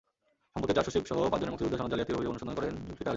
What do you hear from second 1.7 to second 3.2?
সনদ জালিয়াতির অভিযোগ অনুসন্ধান করেন জুলফিকার আলী।